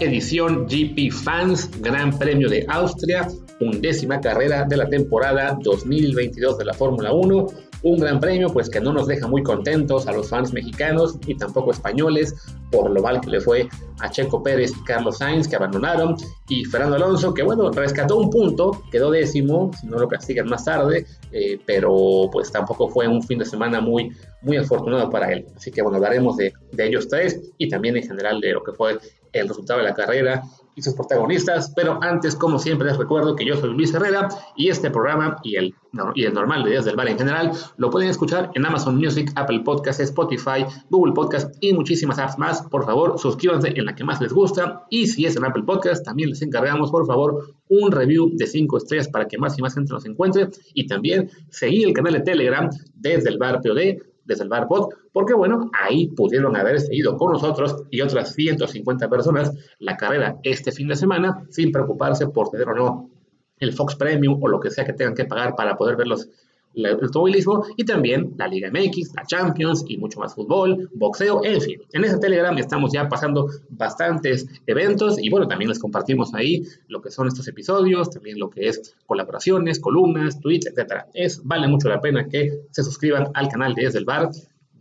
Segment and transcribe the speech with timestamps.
[0.00, 3.28] Edición GP Fans, Gran Premio de Austria,
[3.60, 7.46] undécima carrera de la temporada 2022 de la Fórmula 1
[7.82, 11.36] un gran premio pues que no nos deja muy contentos a los fans mexicanos y
[11.36, 12.34] tampoco españoles
[12.70, 13.68] por lo mal que le fue
[14.00, 16.16] a Checo Pérez y Carlos Sainz que abandonaron
[16.48, 20.64] y Fernando Alonso que bueno rescató un punto quedó décimo si no lo castigan más
[20.64, 24.12] tarde eh, pero pues tampoco fue un fin de semana muy
[24.42, 25.46] muy afortunado para él.
[25.56, 28.72] Así que bueno hablaremos de, de ellos tres y también en general de lo que
[28.72, 28.98] fue
[29.32, 30.42] el resultado de la carrera
[30.74, 34.68] y sus protagonistas, pero antes, como siempre, les recuerdo que yo soy Luis Herrera y
[34.68, 35.74] este programa y el,
[36.14, 39.32] y el normal de Días del Bar en general lo pueden escuchar en Amazon Music,
[39.34, 42.62] Apple Podcasts, Spotify, Google Podcasts y muchísimas apps más.
[42.62, 44.84] Por favor, suscríbanse en la que más les gusta.
[44.90, 48.76] Y si es en Apple Podcasts, también les encargamos, por favor, un review de 5
[48.78, 50.48] estrellas para que más y más gente nos encuentre.
[50.74, 55.34] Y también seguir el canal de Telegram desde el Bar POD desde el Barbot, porque
[55.34, 60.86] bueno, ahí pudieron haber seguido con nosotros y otras 150 personas la carrera este fin
[60.86, 63.10] de semana sin preocuparse por tener o no
[63.58, 66.28] el Fox Premium o lo que sea que tengan que pagar para poder ver los,
[66.74, 71.60] el automovilismo y también la Liga MX, la Champions y mucho más fútbol, boxeo, en
[71.60, 71.80] fin.
[71.92, 77.00] En ese Telegram estamos ya pasando bastantes eventos y bueno, también les compartimos ahí lo
[77.00, 81.06] que son estos episodios, también lo que es colaboraciones, columnas, tweets, etcétera.
[81.14, 84.30] Es vale mucho la pena que se suscriban al canal de Desde el Bar,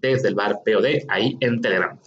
[0.01, 1.97] desde el Bar POD, ahí en Telegram.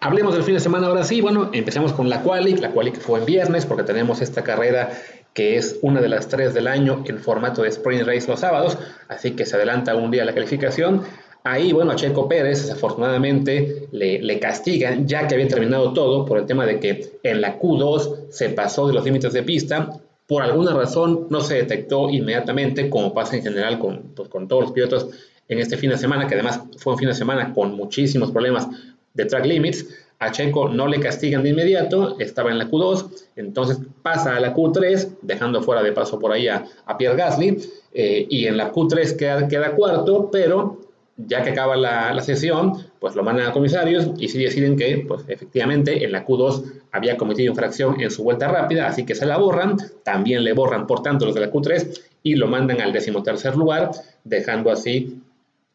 [0.00, 1.20] Hablemos del fin de semana ahora sí.
[1.20, 4.90] Bueno, empezamos con la quali, la quali que fue en viernes porque tenemos esta carrera
[5.36, 8.78] que es una de las tres del año en formato de sprint race los sábados,
[9.06, 11.02] así que se adelanta un día la calificación.
[11.44, 16.46] Ahí, bueno, a Checo Pérez desafortunadamente le, castigan, ya que había terminado todo, por el
[16.46, 19.90] tema de que en la Q2 se pasó de los límites de pista.
[20.26, 24.72] Por alguna razón no se detectó inmediatamente, como pasa en general pues, con todos los
[24.72, 25.08] pilotos
[25.48, 28.68] en este fin de semana, que además fue un fin de semana con muchísimos problemas
[29.12, 29.86] de track limits.
[30.18, 34.54] A Checo no le castigan de inmediato, estaba en la Q2, entonces pasa a la
[34.54, 36.64] Q3, dejando fuera de paso por ahí a,
[36.96, 37.58] Pierre Gasly,
[37.92, 40.80] eh, y en la Q3 queda, cuarto, pero
[41.18, 45.22] ya que acaba la, sesión, pues lo mandan a comisarios y si deciden que, pues
[45.28, 49.36] efectivamente, en la Q2 había cometido infracción en su vuelta rápida, así que se la
[49.36, 53.54] borran, también le borran, por tanto, los de la Q3 y lo mandan al decimotercer
[53.54, 53.90] lugar,
[54.24, 55.20] dejando así,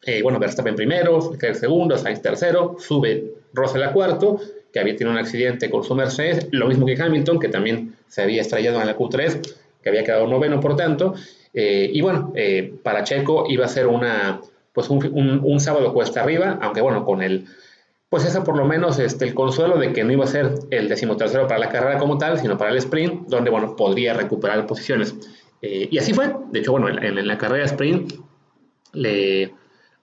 [0.04, 4.40] eh, bueno, Verstappen primero, Leclerc segundo, Sainz tercero, sube Russell cuarto,
[4.72, 8.22] que había tenido un accidente con su Mercedes, lo mismo que Hamilton, que también se
[8.22, 9.40] había estrellado en la Q3,
[9.82, 11.14] que había quedado noveno, por tanto.
[11.52, 14.40] Eh, y bueno, eh, para Checo iba a ser una,
[14.72, 17.46] pues un, sábado cuesta arriba, aunque bueno, con el,
[18.08, 20.88] pues ese por lo menos este, el consuelo de que no iba a ser el
[20.88, 25.14] decimotercero para la carrera como tal, sino para el sprint, donde bueno, podría recuperar posiciones.
[25.60, 26.34] Eh, y así fue.
[26.50, 28.14] De hecho, bueno, en la carrera sprint
[28.94, 29.52] le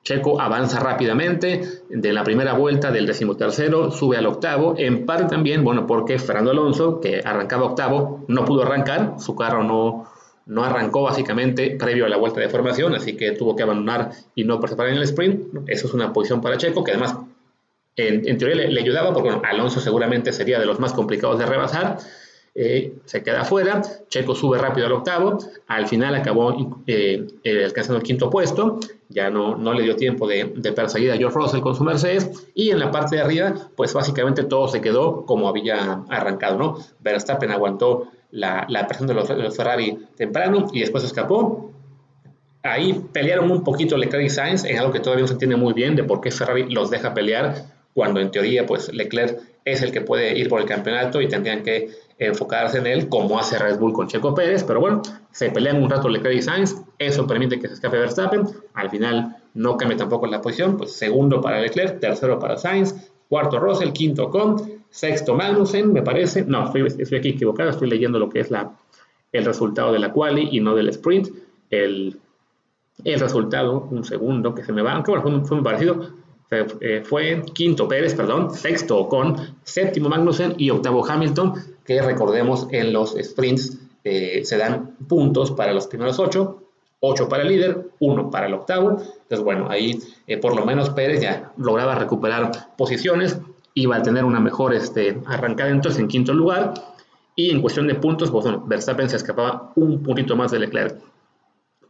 [0.03, 5.63] Checo avanza rápidamente de la primera vuelta del decimotercero, sube al octavo, en parte también,
[5.63, 10.07] bueno, porque Fernando Alonso, que arrancaba octavo, no pudo arrancar, su carro no,
[10.45, 14.45] no arrancó básicamente previo a la vuelta de formación, así que tuvo que abandonar y
[14.45, 15.67] no participar en el sprint.
[15.67, 17.15] Eso es una posición para Checo, que además
[17.95, 21.97] en, teoría le, ayudaba, porque Alonso seguramente sería de los más complicados de rebasar.
[22.61, 25.37] Eh, se queda afuera, Checo sube rápido al octavo,
[25.67, 30.27] al final acabó eh, eh, alcanzando el quinto puesto, ya no, no le dio tiempo
[30.27, 33.93] de, perseguir a George Russell con su Mercedes, y en la parte de arriba, pues
[33.93, 36.77] básicamente todo se quedó como había arrancado, ¿no?
[36.99, 41.71] Verstappen aguantó la, presión de los, Ferrari temprano y después escapó.
[42.61, 45.71] Ahí pelearon un poquito Leclerc y Sainz en algo que todavía no se entiende muy
[45.71, 47.55] bien de por qué Ferrari los deja pelear
[47.93, 51.63] cuando en teoría pues Leclerc es el que puede ir por el campeonato y tendrían
[51.63, 55.81] que enfocarse en él como hace Red Bull con Checo Pérez, pero bueno, se pelean
[55.81, 58.43] un rato Leclerc y Sainz, eso permite que se escape Verstappen,
[58.73, 63.57] al final no cambia tampoco la posición, pues segundo para Leclerc, tercero para Sainz, cuarto
[63.59, 68.41] Russell, quinto Con, sexto Magnussen, me parece, no, estoy, aquí equivocado, estoy leyendo lo que
[68.41, 68.71] es la,
[69.31, 71.29] el resultado de la quali y no del sprint,
[71.69, 72.19] el,
[73.05, 76.09] el resultado, un segundo que se me va, aunque bueno, fue, fue muy parecido,
[76.51, 81.53] eh, fue quinto Pérez, perdón, sexto con séptimo Magnussen y octavo Hamilton,
[81.85, 86.63] que recordemos en los sprints eh, se dan puntos para los primeros ocho,
[86.99, 88.91] ocho para el líder, uno para el octavo.
[88.91, 93.39] Entonces, bueno, ahí eh, por lo menos Pérez ya lograba recuperar posiciones,
[93.75, 96.73] iba a tener una mejor este, arrancada entonces en quinto lugar.
[97.35, 100.99] Y en cuestión de puntos, pues bueno, Verstappen se escapaba un puntito más de Leclerc.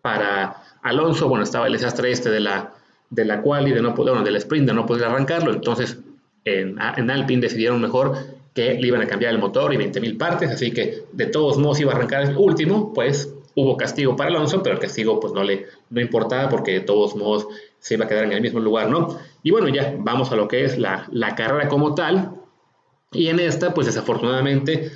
[0.02, 2.74] Para Alonso, bueno, estaba el desastre este de la
[3.10, 5.98] de la cual y de no poder, bueno, del sprint de no poder arrancarlo, entonces
[6.46, 8.16] en, en Alpine decidieron mejor
[8.54, 11.80] que le iban a cambiar el motor y 20.000 partes, así que de todos modos
[11.80, 15.44] iba a arrancar el último, pues hubo castigo para Alonso, pero el castigo pues no
[15.44, 17.48] le no importaba porque de todos modos
[17.80, 19.20] se iba a quedar en el mismo lugar, ¿no?
[19.44, 22.36] Y bueno, ya vamos a lo que es la, la carrera como tal.
[23.12, 24.92] Y en esta, pues desafortunadamente,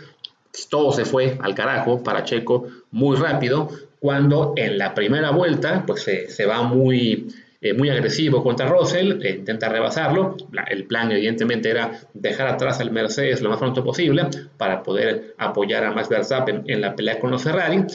[0.69, 3.69] todo se fue al carajo para Checo muy rápido,
[4.00, 7.33] cuando en la primera vuelta, pues se, va muy,
[7.63, 10.36] eh, muy agresivo contra Russell, intenta rebasarlo.
[10.69, 14.25] el plan, evidentemente, era dejar atrás al Mercedes lo más pronto posible
[14.57, 17.86] para poder apoyar a Max Verstappen en la pelea con los Ferrari.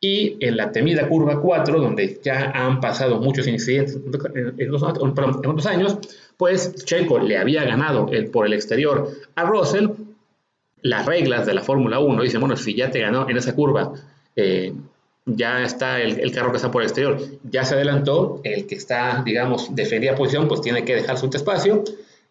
[0.00, 4.00] Y en la temida curva 4, donde ya han pasado muchos incidentes
[4.34, 5.98] en, otros años,
[6.38, 9.88] pues Checo le había ganado por el exterior a Russell.
[10.80, 13.92] Las reglas de la Fórmula 1 dicen, bueno, si ya te ganó en esa curva,
[14.36, 14.72] eh,
[15.26, 19.22] ya está el, carro que está por el exterior, ya se adelantó, el que está,
[19.24, 21.84] digamos, defendía posición, pues tiene que dejar su espacio,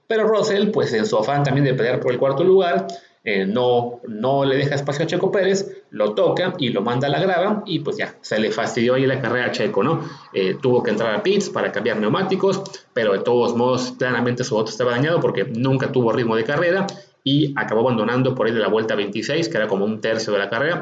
[0.08, 2.88] pero Russell, pues en su afán también de pelear por el cuarto lugar,
[3.24, 7.12] eh, no, no le deja espacio a Checo Pérez, lo toca y lo manda a
[7.12, 10.04] la grava y pues ya, se le fastidió ahí la carrera a Checo, ¿no?
[10.34, 12.62] Eh, tuvo que entrar a pits para cambiar neumáticos,
[12.94, 16.88] pero de todos modos claramente su auto estaba dañado porque nunca tuvo ritmo de carrera
[17.24, 20.40] y acabó abandonando por ahí de la vuelta 26, que era como un tercio de
[20.40, 20.82] la carrera.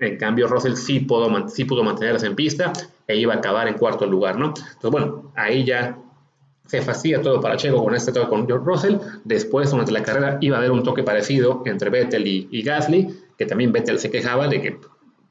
[0.00, 2.72] En cambio, Russell sí pudo, sí pudo mantenerse en pista
[3.06, 4.46] e iba a acabar en cuarto lugar, ¿no?
[4.46, 5.98] Entonces, bueno, ahí ya
[6.66, 8.96] se fastidia todo para Checo con este toque con George Russell.
[9.24, 13.44] Después, durante la carrera, iba a haber un toque parecido entre Vettel y, Gasly, que
[13.44, 14.78] también Vettel se quejaba de que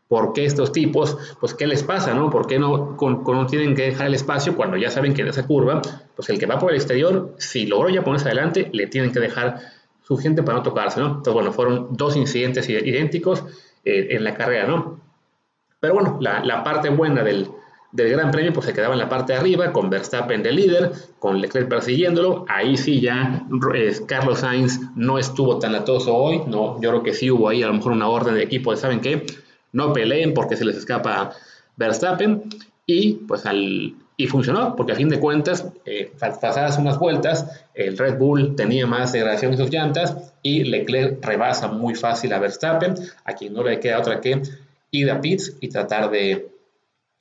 [0.09, 2.31] ¿Por qué estos tipos, pues qué les pasa, no?
[2.31, 5.45] ¿Por qué no, no, tienen que dejar el espacio cuando ya saben que en esa
[5.45, 5.83] curva,
[6.15, 9.19] pues el que va por el exterior, si logró ya ponerse adelante, le tienen que
[9.19, 9.59] dejar
[10.01, 11.09] suficiente para no tocarse, ¿no?
[11.09, 13.43] Entonces, bueno, fueron dos incidentes idénticos
[13.85, 14.99] eh, en la carrera, ¿no?
[15.79, 17.47] Pero bueno, la, la parte buena del,
[17.91, 20.91] del Gran Premio, pues se quedaba en la parte de arriba, con Verstappen de líder,
[21.19, 22.45] con Leclerc persiguiéndolo.
[22.47, 26.41] Ahí sí ya eh, Carlos Sainz no estuvo tan latoso hoy.
[26.47, 28.77] No, yo creo que sí hubo ahí a lo mejor una orden de equipo de,
[28.77, 29.25] ¿saben qué?
[29.71, 31.31] No peleen porque se les escapa
[31.77, 32.43] Verstappen.
[32.85, 37.97] Y pues al, y funcionó, porque a fin de cuentas, eh, pasadas unas vueltas, el
[37.97, 42.95] Red Bull tenía más degradación en sus llantas y Leclerc rebasa muy fácil a Verstappen,
[43.23, 44.41] a quien no le queda otra que
[44.91, 46.49] ir a pits y tratar de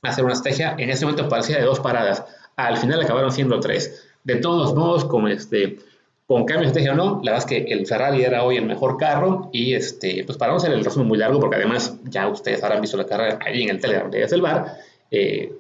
[0.03, 0.75] hacer una estrategia.
[0.77, 2.25] En ese momento parecía de dos paradas.
[2.57, 4.05] Al final acabaron siendo tres.
[4.25, 5.79] De todos modos, con este
[6.27, 8.67] con cambio de estrategia o no, la verdad es que el Ferrari era hoy el
[8.67, 12.27] mejor carro y este, pues para no ser el resumen muy largo, porque además ya
[12.27, 14.79] ustedes habrán visto la carrera ahí en el Telegram de el bar,
[15.13, 15.53] eh,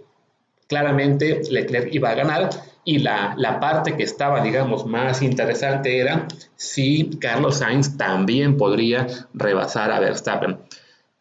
[0.69, 2.50] claramente Leclerc iba a ganar
[2.85, 9.06] y la, la, parte que estaba, digamos, más interesante era si Carlos Sainz también podría
[9.35, 10.59] rebasar a Verstappen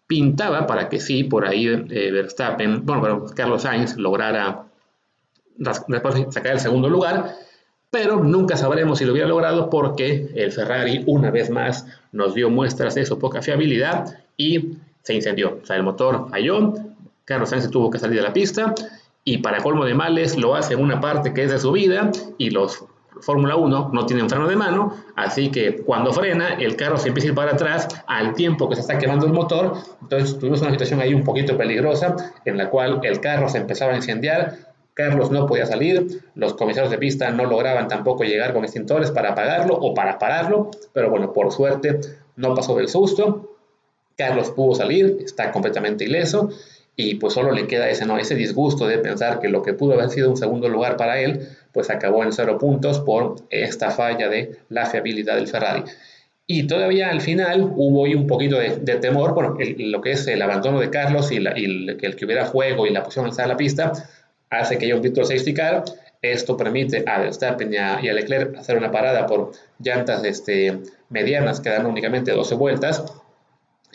[0.08, 4.64] pintaba para que sí, por ahí eh, Verstappen, bueno, pero Carlos Sainz lograra
[6.30, 7.36] sacar el segundo lugar,
[7.92, 12.50] pero nunca sabremos si lo hubiera logrado porque el Ferrari una vez más nos dio
[12.50, 15.60] muestras de su poca fiabilidad y se incendió.
[15.62, 16.74] O sea, el motor falló,
[17.26, 18.74] Carlos Sainz tuvo que salir de la pista
[19.28, 22.50] y para colmo de males lo hace en una parte que es de subida y
[22.50, 22.86] los
[23.20, 27.28] Fórmula 1 no tienen freno de mano, así que cuando frena, el carro se empieza
[27.28, 29.74] a ir para atrás al tiempo que se está quemando el motor.
[30.02, 32.16] Entonces tuvimos una situación ahí un poquito peligrosa
[32.46, 34.54] en la cual el carro se empezaba a incendiar,
[34.94, 39.32] Carlos no podía salir, los comisarios de pista no lograban tampoco llegar con extintores para
[39.32, 42.00] apagarlo o para pararlo, pero bueno, por suerte
[42.38, 43.56] no pasó del susto.
[44.16, 46.50] Carlos pudo salir, está completamente ileso
[47.00, 48.18] y pues solo le queda ese, ¿no?
[48.18, 51.48] ese disgusto de pensar que lo que pudo haber sido un segundo lugar para él,
[51.72, 55.84] pues acabó en cero puntos por esta falla de la fiabilidad del Ferrari.
[56.48, 60.42] Y todavía al final hubo ahí un poquito de, temor, bueno, lo que es el
[60.42, 63.92] abandono de Carlos y, el, que hubiera juego y la alzada de la pista,
[64.50, 65.84] hace que haya un pito safety car.
[66.24, 71.70] Esto permite a Verstappen y a, Leclerc hacer una parada por llantas este, medianas que
[71.70, 73.04] dan únicamente 12 vueltas.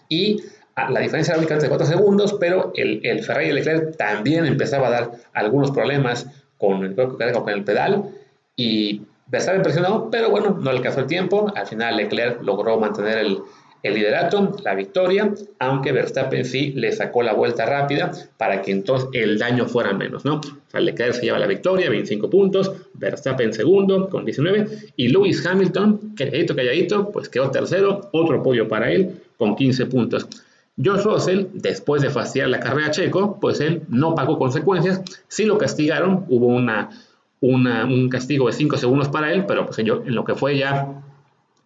[0.09, 0.45] Y
[0.77, 4.89] la diferencia era únicamente de 4 segundos, pero el, el Ferrari de Leclerc también empezaba
[4.89, 6.27] a dar algunos problemas
[6.59, 8.11] con el, con el pedal
[8.57, 11.53] y Verstappen impresionado, pero bueno, no alcanzó el tiempo.
[11.57, 13.39] Al final Leclerc logró mantener el,
[13.83, 19.09] el liderato, la victoria, aunque Verstappen sí le sacó la vuelta rápida para que entonces
[19.13, 20.37] el daño fuera menos, ¿no?
[20.37, 25.45] O sea, Leclerc se lleva la victoria, 25 puntos, Verstappen segundo con 19 y Lewis
[25.45, 30.29] Hamilton, calladito, calladito, pues quedó tercero, otro podio para él con 15 puntos.
[30.81, 35.59] George Russell, después de fastidiar la carrera Checo, pues él no pagó consecuencias, sí lo
[35.59, 40.57] castigaron, hubo un castigo de 5 segundos para él, pero pues en lo que fue
[40.57, 41.03] ya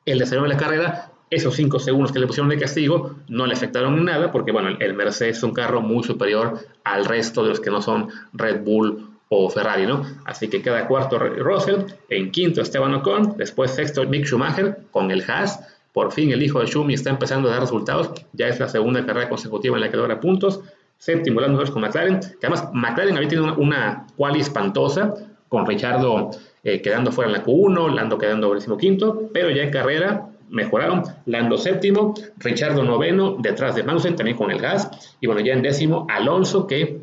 [0.05, 3.55] el desarrollo de la carrera, esos 5 segundos que le pusieron de castigo no le
[3.55, 7.61] afectaron nada, porque bueno, el Mercedes es un carro muy superior al resto de los
[7.61, 10.05] que no son Red Bull o Ferrari, ¿no?
[10.25, 15.25] Así que queda cuarto Russell, en quinto Esteban Ocon, después sexto Mick Schumacher con el
[15.29, 15.59] Haas,
[15.97, 18.11] por fin el hijo de Schumi está empezando a dar resultados.
[18.35, 20.61] Ya es la segunda carrera consecutiva en la que logra puntos.
[20.99, 22.21] Séptimo Lando Norris con McLaren.
[22.21, 25.15] Que además McLaren había tenido una, quali espantosa
[25.49, 26.33] con Richardo
[26.65, 29.31] eh, quedando fuera en la Q1, Lando quedando quinto.
[29.33, 31.03] Pero ya en carrera mejoraron.
[31.25, 35.17] Lando séptimo, Richardo noveno, detrás de Magnussen, también con el gas.
[35.23, 37.01] Y bueno, ya en décimo, Alonso, que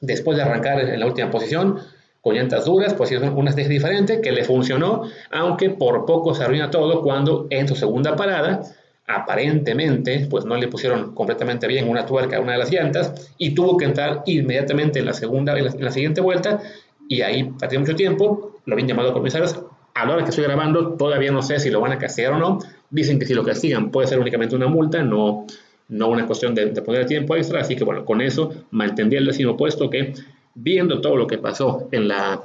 [0.00, 1.78] después de arrancar en la última posición,
[2.24, 6.42] con llantas duras, pues hizo una estrategia diferente que le funcionó, aunque por poco se
[6.42, 8.62] arruina todo cuando en su segunda parada,
[9.06, 13.50] aparentemente, pues no le pusieron completamente bien una tuerca a una de las llantas y
[13.54, 16.62] tuvo que entrar inmediatamente en la segunda, en la, siguiente vuelta
[17.10, 19.60] y ahí perdió mucho tiempo, lo habían llamado comisarios,
[19.92, 22.38] a la hora que estoy grabando todavía no sé si lo van a castigar o
[22.38, 25.46] no, dicen que si lo castigan puede ser únicamente una multa, no,
[25.90, 29.26] no una cuestión de, de poner tiempo extra, así que bueno, con eso mantendría el
[29.26, 30.14] décimo puesto que
[30.54, 32.42] viendo todo lo que pasó en la,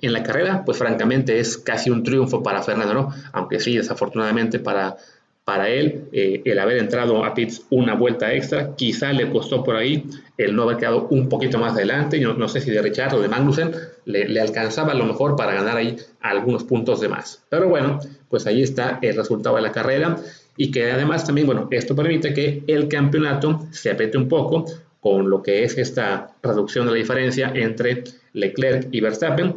[0.00, 3.14] en la carrera, pues francamente es casi un triunfo para Fernando, ¿no?
[3.32, 4.96] Aunque sí, desafortunadamente para,
[5.44, 9.76] para él, eh, el haber entrado a pits una vuelta extra, quizá le costó por
[9.76, 10.04] ahí
[10.38, 13.20] el no haber quedado un poquito más adelante, yo no sé si de Richard o
[13.20, 13.72] de Magnussen
[14.04, 17.42] le, le, alcanzaba a lo mejor para ganar ahí algunos puntos de más.
[17.48, 20.16] Pero bueno, pues ahí está el resultado de la carrera
[20.56, 24.66] y que además también, bueno, esto permite que el campeonato se apriete un poco,
[25.02, 28.04] con lo que es esta reducción de la diferencia entre
[28.34, 29.56] Leclerc y Verstappen.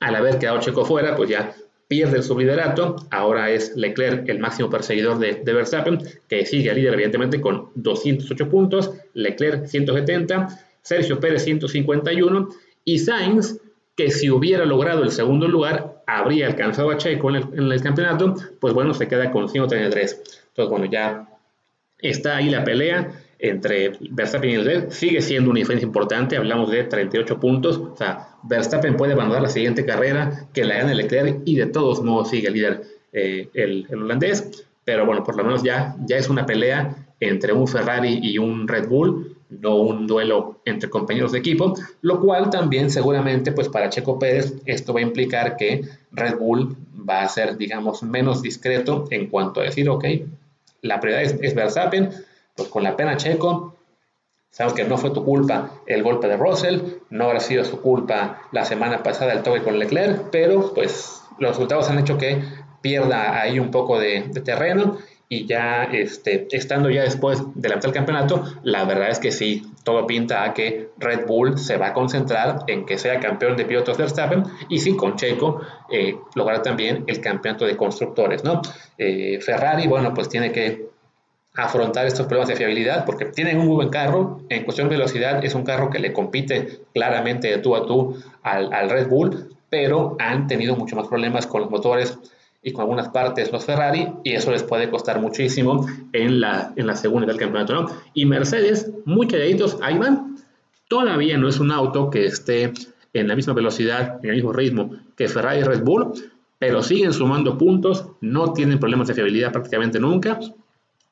[0.00, 1.54] Al haber quedado Checo fuera, pues ya
[1.88, 2.96] pierde el subliderato.
[3.10, 8.48] Ahora es Leclerc el máximo perseguidor de, Verstappen, que sigue al líder, evidentemente, con 208
[8.48, 8.90] puntos.
[9.12, 10.48] Leclerc 170,
[10.80, 12.48] Sergio Pérez 151
[12.86, 13.60] y Sainz,
[13.94, 17.82] que si hubiera logrado el segundo lugar, habría alcanzado a Checo en el, en el
[17.82, 20.22] campeonato, pues bueno, se queda con 133.
[20.48, 21.28] Entonces, bueno, ya
[21.98, 23.12] está ahí la pelea
[23.42, 28.28] entre Verstappen y Leclerc sigue siendo una diferencia importante, hablamos de 38 puntos, o sea,
[28.44, 32.48] Verstappen puede abandonar la siguiente carrera, que la gane Leclerc y de todos modos sigue
[32.48, 32.82] el líder
[33.12, 37.66] eh, el, holandés, pero bueno, por lo menos ya, ya es una pelea entre un
[37.66, 42.90] Ferrari y un Red Bull, no un duelo entre compañeros de equipo, lo cual también
[42.90, 45.82] seguramente pues para Checo Pérez esto va a implicar que
[46.12, 46.76] Red Bull
[47.08, 50.04] va a ser digamos menos discreto en cuanto a decir, ok,
[50.80, 52.10] la prioridad es, es Verstappen,
[52.62, 53.74] pues con la pena Checo,
[54.50, 58.42] sabemos que no fue tu culpa el golpe de Russell, no habrá sido su culpa
[58.52, 62.42] la semana pasada el toque con Leclerc, pero pues los resultados han hecho que
[62.80, 68.44] pierda ahí un poco de, terreno y ya este, estando ya después delante del campeonato,
[68.62, 72.60] la verdad es que sí, todo pinta a que Red Bull se va a concentrar
[72.66, 77.20] en que sea campeón de pilotos Verstappen y sí, con Checo eh, lograr también el
[77.20, 78.60] campeonato de constructores, ¿no?
[78.98, 80.91] Eh, Ferrari, bueno, pues tiene que
[81.54, 84.40] afrontar estos problemas de fiabilidad porque tienen un muy buen carro.
[84.48, 88.16] En cuestión de velocidad es un carro que le compite claramente de tú a tú
[88.42, 92.18] al, al, Red Bull, pero han tenido mucho más problemas con los motores
[92.62, 96.86] y con algunas partes los Ferrari y eso les puede costar muchísimo en la, en
[96.86, 97.74] la segunda del campeonato.
[97.74, 97.86] ¿no?
[98.14, 100.36] Y Mercedes, muy calladitos, ahí van.
[100.88, 102.72] Todavía no es un auto que esté
[103.14, 106.12] en la misma velocidad, en el mismo ritmo que Ferrari y Red Bull,
[106.58, 110.38] pero siguen sumando puntos, no tienen problemas de fiabilidad prácticamente nunca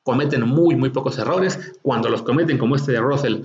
[0.03, 1.73] cometen muy, muy pocos errores.
[1.81, 3.41] Cuando los cometen, como este de Russell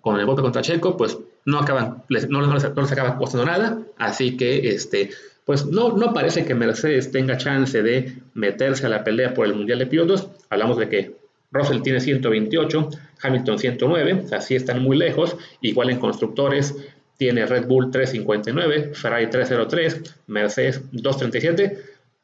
[0.00, 3.78] con el golpe contra Checo, pues no acaban, no, les, acaba costando nada.
[3.96, 5.10] Así que, este,
[5.44, 9.54] pues no, no parece que Mercedes tenga chance de meterse a la pelea por el
[9.54, 10.28] Mundial de Pilotos.
[10.50, 11.16] Hablamos de que
[11.50, 12.90] Russell tiene 128,
[13.22, 15.36] Hamilton 109, o sea, sí están muy lejos.
[15.60, 16.74] Igual en constructores
[17.16, 21.82] tiene Red Bull 359, Ferrari 303, Mercedes 237,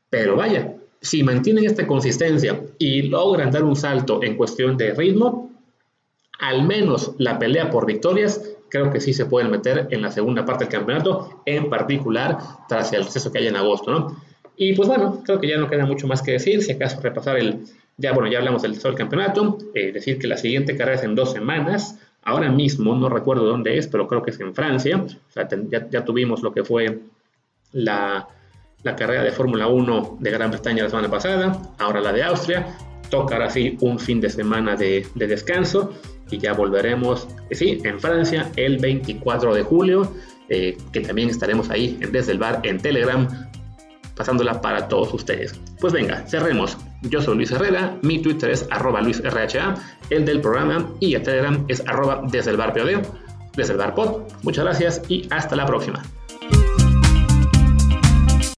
[0.08, 0.72] pero vaya,
[1.04, 5.50] si mantienen esta consistencia y logran dar un salto en cuestión de ritmo,
[6.38, 10.46] al menos la pelea por victorias, creo que sí se pueden meter en la segunda
[10.46, 12.38] parte del campeonato, en particular
[12.70, 14.16] tras el receso que hay en agosto, ¿no?
[14.56, 17.36] Y pues bueno, creo que ya no queda mucho más que decir, si acaso repasar
[17.36, 17.66] el,
[17.98, 21.14] ya bueno, ya hablamos del del campeonato, eh, decir que la siguiente carrera es en
[21.14, 25.32] dos semanas, ahora mismo no recuerdo dónde es, pero creo que es en Francia, o
[25.32, 27.00] sea, ya, ya tuvimos lo que fue
[27.72, 28.26] la,
[28.84, 32.66] la carrera de Fórmula 1 de Gran Bretaña la semana pasada, ahora la de Austria,
[33.10, 35.92] toca ahora sí un fin de semana de, descanso
[36.30, 40.12] y ya volveremos, eh, sí, en Francia el 24 de julio,
[40.48, 43.26] eh, que también estaremos ahí desde el bar en Telegram,
[44.14, 45.58] pasándola para todos ustedes.
[45.80, 46.76] Pues venga, cerremos.
[47.02, 49.74] Yo soy Luis Herrera, mi Twitter es arroba LuisRHA,
[50.10, 53.02] el del programa y el Telegram es arroba desde el bar POD,
[53.56, 54.22] desde el bar pod.
[54.42, 56.02] Muchas gracias y hasta la próxima.